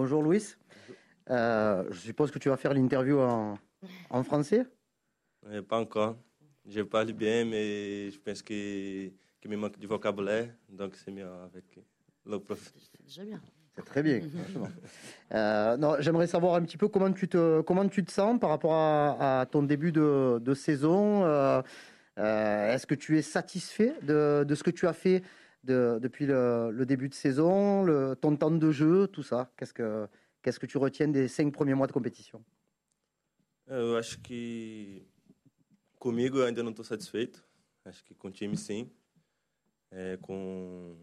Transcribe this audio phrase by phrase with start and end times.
[0.00, 0.54] Bonjour Louis.
[1.28, 3.58] Euh, je suppose que tu vas faire l'interview en,
[4.10, 4.64] en français?
[5.68, 6.16] Pas encore.
[6.64, 11.26] Je parle bien, mais je pense que, que me manque du vocabulaire, donc c'est mieux
[11.26, 11.64] avec
[12.24, 12.72] le prof.
[12.76, 13.40] C'est déjà bien.
[13.74, 14.20] C'est très bien.
[15.34, 18.50] euh, non, j'aimerais savoir un petit peu comment tu te, comment tu te sens par
[18.50, 21.24] rapport à, à ton début de, de saison.
[21.24, 21.60] Euh,
[22.18, 25.24] euh, Est-ce que tu es satisfait de, de, ce que tu as fait
[25.68, 30.08] de, depuis le, début de saison, le, ton temps de jeu, tout ça Qu'est-ce que
[30.42, 32.42] que tu retiens des cinq premiers mois de compétition?
[33.66, 35.06] Eu acho que
[35.98, 37.44] comigo eu ainda não estou satisfeito.
[37.84, 38.90] Acho que com o time sim.
[39.90, 40.96] É, com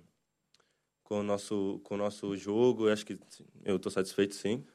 [1.04, 3.20] com o nosso com o nosso jogo, eu acho que
[3.64, 4.66] eu estou satisfeito sim.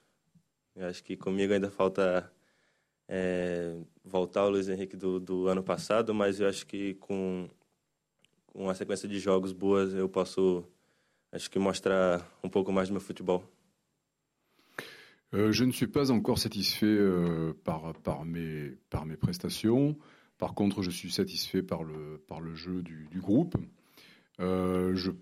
[0.77, 2.33] Eu acho que comigo ainda falta
[3.09, 6.95] é, voltar o Luiz Henrique do, do ano passado, mas eu que
[8.55, 10.65] uma sequência de jogos boas eu posso
[11.33, 13.43] acho que mostrar um pouco mais do meu futebol.
[15.33, 19.97] Euh, je ne suis pas encore satisfait euh, par, par, mes, par mes prestations.
[20.39, 23.57] Par contre, je suis satisfait par le, par le jeu du, du groupe.
[24.41, 25.13] Euh, je,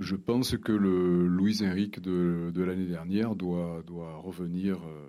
[0.00, 5.08] je, pense que le Luis Enrique de, de l'année dernière doit, doit, revenir, euh,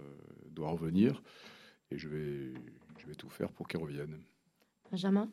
[0.51, 1.21] doit revenir.
[1.91, 2.53] Et je vais,
[2.97, 4.21] je vais tout faire pour qu'il revienne.
[4.89, 5.29] Benjamin?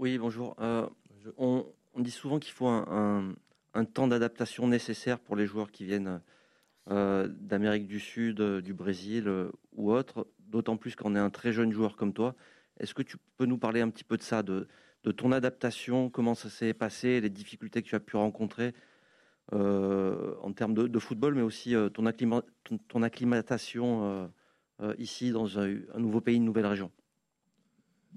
[0.00, 0.56] Oui, bonjour.
[0.60, 0.88] Euh,
[1.36, 3.34] on, on, dit souvent qu'il faut un, un,
[3.78, 6.22] un temps d'adaptation nécessaire pour les joueurs qui viennent
[6.90, 11.28] euh, d'Amérique du Sud, euh, du Brésil euh, ou autre, d'autant plus qu'on est un
[11.28, 12.34] très jeune joueur comme toi.
[12.78, 14.68] Est-ce que tu peux nous parler un petit peu de ça, de,
[15.04, 18.72] de ton adaptation, comment ça s'est passé, les difficultés que tu as pu rencontrer
[19.52, 24.32] en termes de, de, football, mais aussi ton, acclima, ton, ton, acclimatation
[24.96, 26.90] ici dans un, un, nouveau pays, une nouvelle région?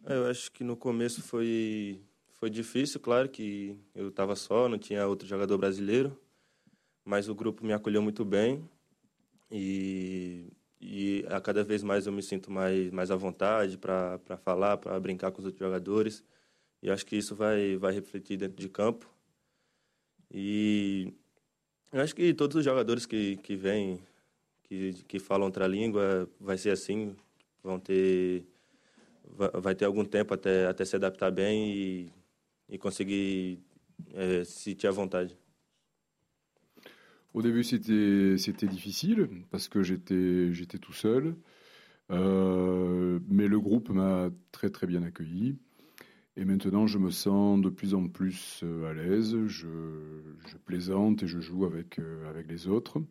[0.05, 5.07] Eu acho que no começo foi, foi difícil, claro que eu estava só, não tinha
[5.07, 6.17] outro jogador brasileiro.
[7.05, 8.69] mas o grupo me acolheu muito bem
[9.51, 14.77] e, e a cada vez mais eu me sinto mais, mais à vontade para falar,
[14.77, 16.23] para brincar com os outros jogadores.
[16.81, 19.09] E acho que isso vai, vai refletir dentro de campo.
[20.31, 21.13] E
[21.91, 23.99] eu acho que todos os jogadores que, que vêm,
[24.63, 27.15] que, que falam outra língua, vai ser assim,
[27.63, 28.45] vão ter
[29.25, 32.09] vai ter algum tempo até, até se adaptar bem e,
[32.69, 33.59] e conseguir
[34.45, 35.27] se sentir à.
[37.33, 41.35] Au début, c'était difficile parce que j'étais tout seul,
[42.11, 45.57] euh, mais le groupe m'a très très bien accueilli.
[46.35, 49.37] Et maintenant, je me sens de plus en plus euh, à l'aise.
[49.47, 49.67] Je,
[50.47, 53.01] je, plaisante et je joue avec euh, avec les autres.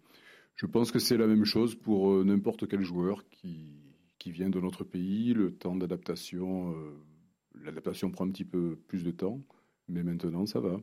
[0.56, 3.81] Je pense que c'est la même chose pour n'importe quel joueur qui
[4.22, 5.34] qui vient de notre pays.
[5.34, 6.92] Le temps d'adaptation, euh,
[7.64, 9.40] l'adaptation prend un petit peu plus de temps,
[9.88, 10.80] mais maintenant, ça va.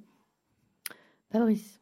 [1.32, 1.82] Fabrice.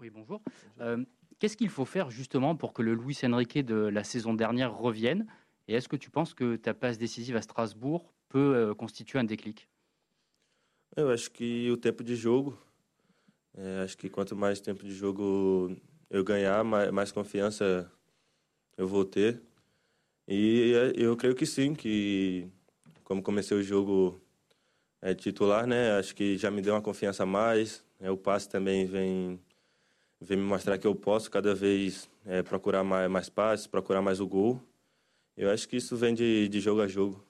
[0.00, 0.42] Oui, bonjour.
[0.80, 1.04] Euh,
[1.38, 5.26] Qu'est-ce qu'il faut faire justement pour que le Luis Enrique de la saison dernière revienne?
[5.68, 9.24] Et est-ce que tu penses que ta passe décisive à Strasbourg peut euh, constituer un
[9.24, 9.68] déclic?
[10.96, 12.58] Eu acho que o tempo de jogo,
[13.56, 15.74] é, acho que quanto mais tempo de jogo
[16.10, 17.90] eu ganhar, mais, mais confiança
[18.76, 19.40] eu vou ter.
[20.26, 22.48] E eu creio que sim, que
[23.04, 24.20] como comecei o jogo
[25.00, 27.84] é, titular, né, acho que já me deu uma confiança a mais.
[28.00, 29.40] É, o passe também vem
[30.20, 34.20] vem me mostrar que eu posso cada vez é, procurar mais, mais passes, procurar mais
[34.20, 34.60] o gol.
[35.36, 37.20] Eu acho que isso vem de, de jogo a jogo.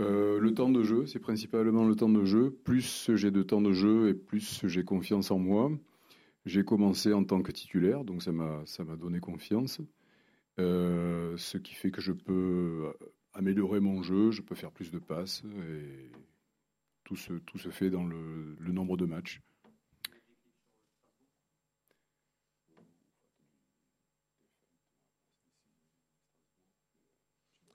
[0.00, 2.50] Euh, le temps de jeu, c'est principalement le temps de jeu.
[2.64, 5.70] Plus j'ai de temps de jeu et plus j'ai confiance en moi.
[6.46, 9.80] J'ai commencé en tant que titulaire, donc ça m'a donné confiance.
[10.58, 12.92] Euh, ce qui fait que je peux
[13.32, 16.10] améliorer mon jeu, je peux faire plus de passes et
[17.04, 19.40] tout se, tout se fait dans le, le nombre de matchs.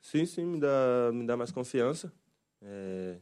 [0.02, 2.12] Sim, sim, me dá, me dá mais confiança.
[2.62, 3.20] É,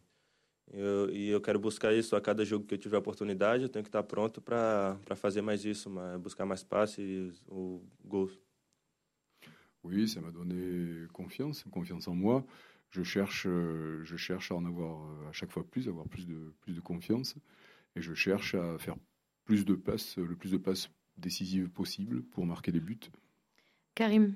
[0.74, 3.64] eu, e eu quero buscar isso a cada jogo que eu tiver oportunidade.
[3.64, 8.40] Eu tenho que estar pronto para fazer mais isso, buscar mais passes ou gols.
[9.84, 12.46] Oui, ça m'a donné confiance, confiance en moi.
[12.92, 16.74] Je cherche, je cherche à en avoir à chaque fois plus, avoir plus de, plus
[16.74, 17.36] de confiance.
[17.96, 18.96] Et je cherche à faire
[19.46, 23.00] plus de passes, le plus de passes décisives possible pour marquer des buts.
[23.96, 24.36] Karim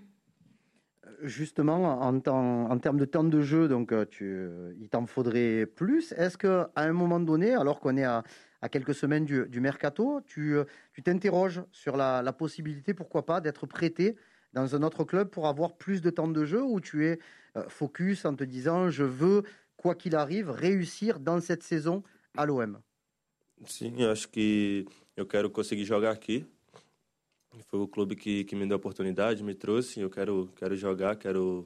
[1.22, 4.48] Justement, en, temps, en, termes de temps de jeu, donc tu,
[4.80, 6.12] il t'en faudrait plus.
[6.14, 8.24] Est-ce qu'à un moment donné, alors qu'on est à,
[8.62, 10.58] à, quelques semaines du, du mercato, tu
[11.04, 14.18] t'interroges sur la, la, possibilité, pourquoi pas, d'être prêté
[14.56, 17.20] dans un autre club pour avoir plus de temps de jeu ou tu es
[17.68, 19.44] focus en te disant je veux,
[19.78, 22.02] quoi qu'il arrive, réussir dans cette saison
[22.36, 22.80] à l'OM
[23.66, 24.86] Sim, eu acho que
[25.16, 26.46] eu quero conseguir jogar aqui.
[27.68, 30.02] Foi o clube que, que me deu a oportunidade, me trouxe.
[30.02, 31.66] Eu quero, quero jogar, quero.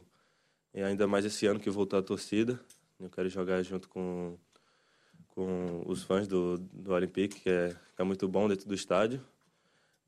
[0.71, 2.59] E ainda mais esse ano que voltou a torcida.
[2.99, 4.37] Eu quero jogar junto com,
[5.29, 9.19] com os fãs do, do Olympique, que é, que é muito bom dentro do estádio.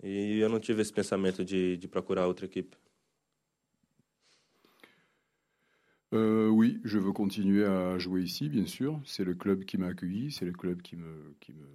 [0.04, 2.76] E eu não tive esse pensamento de, de procurar outra equipe.
[6.14, 9.00] Euh, oui, je veux continuer à jouer ici, bien sûr.
[9.06, 11.66] C'est le club qui m'a accueilli, c'est le club qui me, qui me,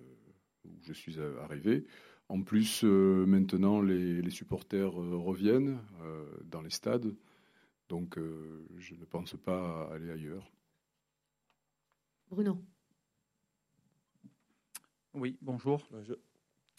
[0.64, 1.86] où je suis arrivé.
[2.28, 7.14] En plus, euh, maintenant, les, les supporters euh, reviennent euh, dans les stades,
[7.88, 10.50] donc euh, je ne pense pas aller ailleurs.
[12.28, 12.60] Bruno.
[15.14, 15.86] Oui, bonjour.
[15.92, 16.16] Bonjour.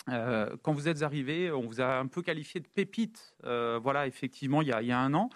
[0.09, 4.07] Euh, quand vous êtes arrivé, on vous a un peu qualifié de pépite, euh, voilà,
[4.07, 5.29] effectivement, il y, a, un an.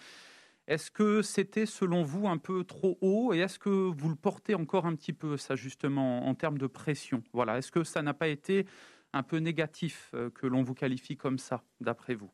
[0.67, 3.33] Est-ce que c'était, selon vous, un peu trop haut?
[3.33, 6.67] Et est-ce que vous le portez encore un petit peu, ça, justement, en termes de
[6.67, 7.23] pression?
[7.33, 7.57] Voilà.
[7.57, 8.65] Est-ce que ça n'a pas été
[9.13, 12.31] un peu négatif euh, que l'on vous qualifie comme ça, d'après vous?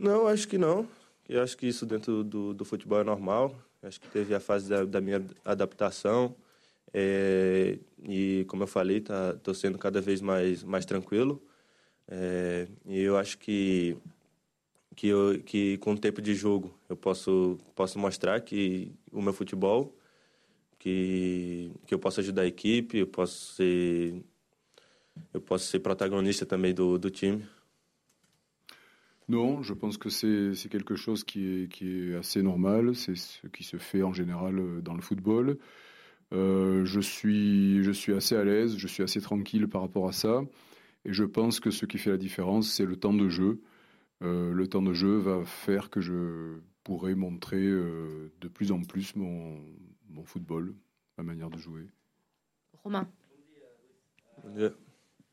[0.00, 0.88] Não, acho que não.
[1.28, 3.54] Eu acho que isso dentro do, do futebol é normal.
[3.82, 6.34] Eu acho que teve a fase da, da minha adaptação.
[6.90, 11.42] É, e, como eu falei, tá, tô sendo cada vez mais, mais tranquilo.
[12.08, 13.94] É, e eu acho que,
[14.96, 19.34] que, eu, que com o tempo de jogo eu posso, posso mostrar que o meu
[19.34, 19.94] futebol,
[20.78, 24.24] que, que eu posso ajudar a equipe, eu posso ser,
[25.34, 27.46] eu posso ser protagonista também do, do time.
[29.30, 32.96] Non, je pense que c'est quelque chose qui est, qui est assez normal.
[32.96, 35.56] C'est ce qui se fait en général euh, dans le football.
[36.32, 40.12] Euh, je, suis, je suis assez à l'aise, je suis assez tranquille par rapport à
[40.12, 40.42] ça.
[41.04, 43.60] Et je pense que ce qui fait la différence, c'est le temps de jeu.
[44.22, 48.82] Euh, le temps de jeu va faire que je pourrai montrer euh, de plus en
[48.82, 49.60] plus mon,
[50.08, 50.74] mon football,
[51.18, 51.86] ma manière de jouer.
[52.82, 53.08] Romain.
[54.56, 54.70] Yeah.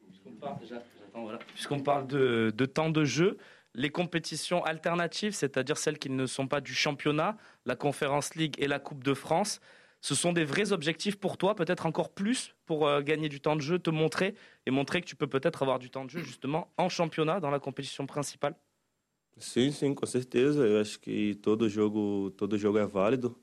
[0.06, 1.40] Puisqu'on parle, déjà, j'attends, voilà.
[1.40, 3.38] Puisqu'on parle de, de temps de jeu,
[3.78, 8.68] les compétitions alternatives, c'est-à-dire celles qui ne sont pas du championnat, la Conférence League et
[8.68, 9.62] la Coupe de France,
[10.02, 13.56] ce sont des vrais objectifs pour toi, peut-être encore plus pour euh, gagner du temps
[13.56, 14.36] de jeu, te montrer
[14.66, 17.52] et montrer que tu peux peut-être avoir du temps de jeu justement en championnat, dans
[17.52, 18.56] la compétition principale
[19.40, 20.66] Sim, sim, com certeza.
[20.66, 23.38] Eu acho que todo jogo, todo jogo é válido.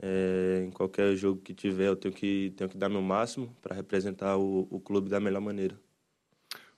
[0.00, 3.74] É, em qualquer jogo que tiver, eu tenho que, tenho que dar meu máximo para
[3.74, 5.76] representar o, o clube da melhor maneira.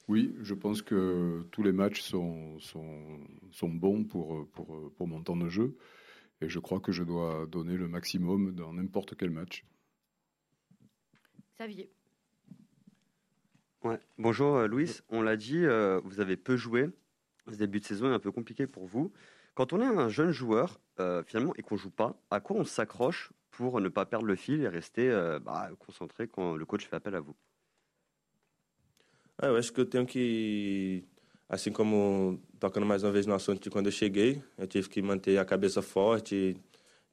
[0.08, 3.20] Oui, je pense que tous les matchs sont, sont,
[3.50, 5.76] sont bons pour, pour, pour mon temps de jeu.
[6.40, 9.64] Et je crois que je dois donner le maximum dans n'importe quel match.
[11.56, 11.90] Xavier.
[13.82, 13.98] Ouais.
[14.18, 16.90] Bonjour euh, Louis, on l'a dit, euh, vous avez peu joué.
[17.50, 19.12] Ce début de saison est un peu compliqué pour vous.
[19.54, 22.64] Quand on est un jeune joueur, euh, finalement, et qu'on joue pas, à quoi on
[22.64, 26.86] s'accroche pour ne pas perdre le fil et rester euh, bah, concentré quand le coach
[26.86, 27.34] fait appel à vous?
[29.38, 31.04] Ah, eu acho que eu tenho que,
[31.48, 35.02] assim como tocando mais uma vez no assunto de quando eu cheguei, eu tive que
[35.02, 36.56] manter a cabeça forte,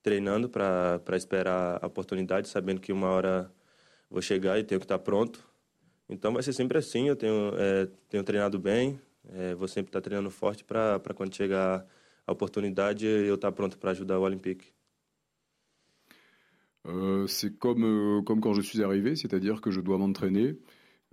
[0.01, 3.51] treinando para esperar a oportunidade, sabendo que uma hora
[4.09, 5.45] vou chegar e tenho que estar pronto.
[6.09, 7.07] Então vai ser sempre assim.
[7.09, 8.99] Eu tenho, é, tenho treinado bem,
[9.33, 11.85] é, vou sempre estar treinando forte para quando chegar
[12.25, 14.73] a oportunidade eu estar pronto para ajudar o Olympique.
[16.85, 20.57] Euh, c'est comme, euh, comme quand je suis arrivé, c'est-à-dire que je dois m'entraîner.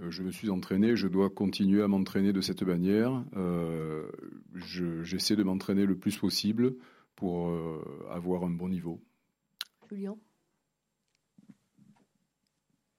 [0.01, 3.23] Euh, je me suis entraîné, je dois continuer à m'entraîner de cette manière.
[3.37, 4.09] Euh,
[4.55, 6.75] je- J'essaie de m'entraîner le plus possible
[7.17, 9.01] pour euh, avoir un bon niveau.
[9.91, 10.17] Julien?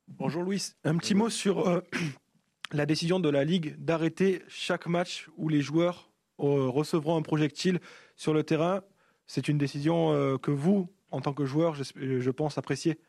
[0.08, 1.80] Bonjour Louis, un petit mot sur euh,
[2.72, 7.80] la décision de la Ligue d'arrêter chaque match où les joueurs euh, recevront un projectile
[8.16, 8.82] sur le terrain.
[9.26, 11.84] C'est une décision euh, que vous, en tant que joueur, je,
[12.20, 13.00] je pense apprécier.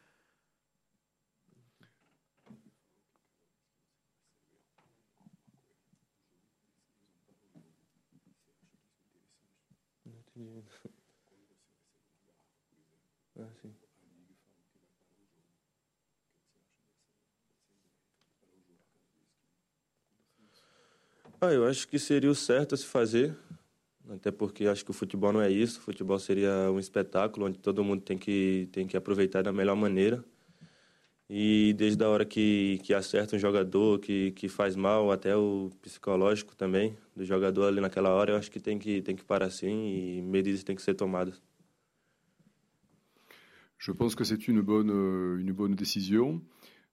[13.61, 13.73] Sim.
[21.41, 23.37] Ah, eu acho que seria o certo a se fazer,
[24.11, 25.81] até porque acho que o futebol não é isso.
[25.81, 29.77] O futebol seria um espetáculo onde todo mundo tem que, tem que aproveitar da melhor
[29.77, 30.25] maneira.
[31.29, 35.71] E desde a hora que, que acerta um jogador, que, que faz mal, até o
[35.81, 39.47] psicológico também do jogador ali naquela hora, eu acho que tem que, tem que parar
[39.47, 41.41] assim e medidas têm que ser tomadas.
[43.83, 46.41] Je pense que c'est une bonne, euh, une bonne décision.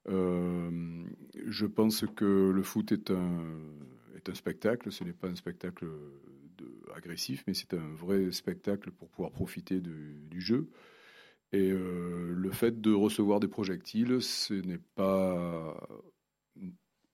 [0.07, 1.05] Euh,
[1.45, 3.43] je pense que le foot est un,
[4.15, 4.91] est un spectacle.
[4.91, 5.87] Ce n'est pas un spectacle
[6.95, 10.71] agressif, mais c'est un vrai spectacle pour pouvoir profiter du jeu.
[11.51, 15.87] Et euh, le fait de recevoir des projectiles, ce n'est pas.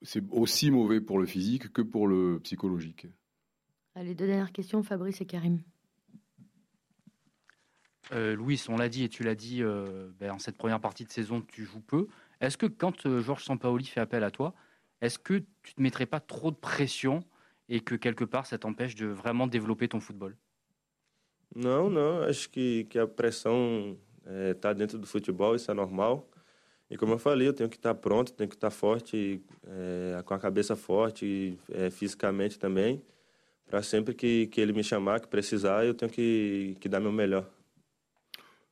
[0.03, 3.08] C'est aussi mauvais pour le physique que pour le psychologique.
[3.94, 5.60] Allez, deux dernières questions, Fabrice et Karim.
[8.14, 11.06] Euh, Louis, on l'a dit et tu l'as dit, euh, ben, en cette première partie
[11.06, 12.08] de saison, tu joues peu.
[12.42, 14.54] Est-ce que quand euh, Georges Sampaoli fait appel à toi,
[15.02, 17.24] est-ce que tu ne mettrais pas trop de pression
[17.68, 20.36] et que quelque part ça t'empêche de vraiment développer ton football?
[21.56, 23.98] Non, non, acho que, que a pressão
[24.52, 26.28] está dentro do futebol, isso é normal.
[26.90, 30.34] E como eu falei, eu tenho que estar pronto, tenho que estar forte, é, com
[30.34, 33.02] a cabeça forte, é, fisicamente também,
[33.66, 37.12] para sempre que, que ele me chamar, que precisar, eu tenho que, que dar meu
[37.12, 37.50] melhor.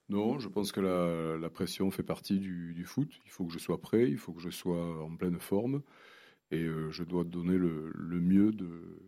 [0.10, 3.20] Non, je pense que la, la pression fait partie du, du, foot.
[3.26, 5.82] Il faut que je sois prêt, il faut que je sois en pleine forme
[6.52, 9.02] et euh, je dois donner le, le mieux de,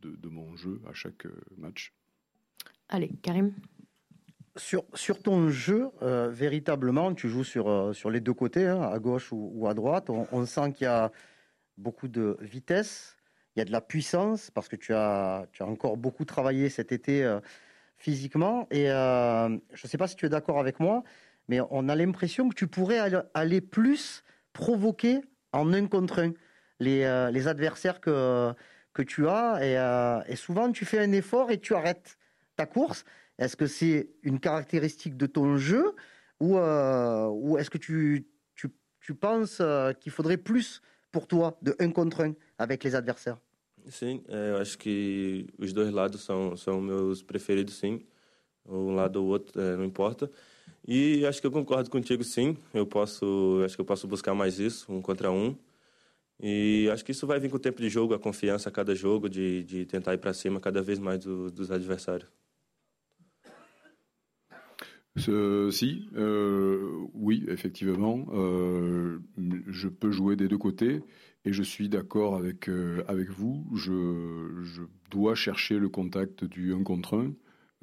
[0.00, 1.92] de, de, mon jeu à chaque euh, match.
[2.88, 3.52] Allez, Karim
[4.56, 8.82] sur, sur ton jeu, euh, véritablement, tu joues sur, euh, sur les deux côtés, hein,
[8.82, 10.10] à gauche ou, ou, à droite.
[10.10, 11.12] On, on sent qu'il y a
[11.76, 13.16] beaucoup de vitesse,
[13.54, 16.68] il y a de la puissance, parce que tu as, tu as encore beaucoup travaillé
[16.68, 17.40] cet été euh,
[17.96, 18.66] physiquement.
[18.70, 21.02] Et euh, je ne sais pas si tu es d'accord avec moi,
[21.48, 22.98] mais on a l'impression que tu pourrais
[23.34, 24.22] aller plus
[24.52, 25.20] provoquer
[25.52, 26.32] en un contre un
[26.80, 28.52] les, euh, les adversaires que,
[28.92, 29.58] que tu as.
[29.62, 32.18] Et, euh, et, souvent, tu fais un effort et tu arrêtes
[32.56, 33.04] ta course.
[33.38, 35.94] Est-ce que c'est une caractéristique de ton jeu
[36.40, 38.68] ou, ou est-ce que tu, tu,
[39.00, 39.62] tu penses
[40.00, 43.38] qu'il faudrait plus pour toi de un contre un avec les adversaires?
[43.88, 48.00] Sim, é, eu acho que os dois lados são, são meus preferidos, sim.
[48.64, 50.30] Um lado ou outro, é, não importa.
[50.86, 52.56] E acho que eu concordo contigo, sim.
[52.74, 55.56] Eu posso, acho que eu posso buscar mais isso, um contra um.
[56.40, 58.94] E acho que isso vai vir com o tempo de jogo, a confiança a cada
[58.94, 62.28] jogo, de, de tentar ir para cima cada vez mais do, dos adversários.
[65.28, 69.18] Euh, si, euh, oui, effectivement, euh,
[69.68, 71.02] je peux jouer des deux côtés
[71.46, 73.64] et je suis d'accord avec, euh, avec vous.
[73.74, 77.32] Je, je, dois chercher le contact du 1 contre 1,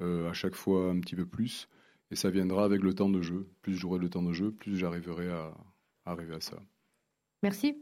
[0.02, 1.68] euh, à chaque fois un petit peu plus,
[2.10, 3.48] et ça viendra avec le temps de jeu.
[3.62, 5.54] Plus j'aurai le temps de jeu, plus j'arriverai à,
[6.04, 6.62] à arriver à ça.
[7.42, 7.74] Merci.